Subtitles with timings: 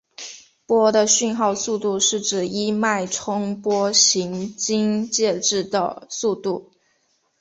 [0.65, 6.71] 波的讯号速度是指一脉冲波行经介质的速度。